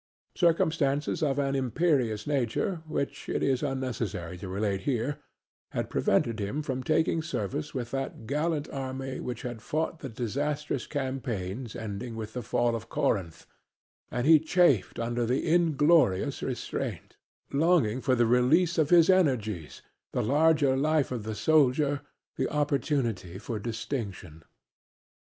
Circumstances 0.35 1.21
of 1.21 1.37
an 1.37 1.53
imperious 1.53 2.25
nature, 2.25 2.81
which 2.87 3.29
it 3.29 3.43
is 3.43 3.61
unnecessary 3.61 4.35
to 4.39 4.47
relate 4.47 4.81
here, 4.81 5.19
had 5.73 5.91
prevented 5.91 6.39
him 6.39 6.63
from 6.63 6.81
taking 6.81 7.21
service 7.21 7.75
with 7.75 7.91
the 7.91 8.11
gallant 8.25 8.67
army 8.71 9.19
that 9.19 9.41
had 9.41 9.61
fought 9.61 9.99
the 9.99 10.09
disastrous 10.09 10.87
campaigns 10.87 11.75
ending 11.75 12.15
with 12.15 12.33
the 12.33 12.41
fall 12.41 12.75
of 12.75 12.89
Corinth, 12.89 13.45
and 14.09 14.25
he 14.25 14.39
chafed 14.39 14.97
under 14.97 15.23
the 15.23 15.47
inglorious 15.47 16.41
restraint, 16.41 17.15
longing 17.51 18.01
for 18.01 18.15
the 18.15 18.25
release 18.25 18.79
of 18.79 18.89
his 18.89 19.07
energies, 19.07 19.83
the 20.13 20.23
larger 20.23 20.75
life 20.75 21.11
of 21.11 21.21
the 21.25 21.35
soldier, 21.35 22.01
the 22.37 22.49
opportunity 22.49 23.37
for 23.37 23.59
distinction. 23.59 24.41